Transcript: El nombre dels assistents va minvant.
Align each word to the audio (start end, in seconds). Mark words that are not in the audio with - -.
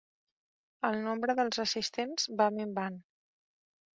El 0.89 0.95
nombre 1.07 1.35
dels 1.41 1.61
assistents 1.65 2.25
va 2.39 2.47
minvant. 2.55 2.97